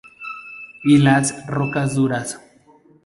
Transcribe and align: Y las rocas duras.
Y 0.83 0.97
las 0.97 1.45
rocas 1.45 1.93
duras. 1.93 2.39